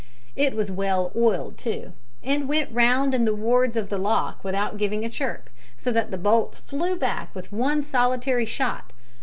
[0.35, 1.93] It was well oiled too,
[2.23, 6.09] and went round in the wards of the lock without giving a chirp, so that
[6.09, 8.93] the bolt flew back with one solitary shot.